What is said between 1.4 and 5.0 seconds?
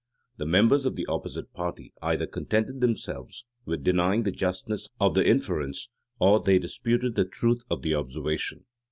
party either contented themselves with denying the justness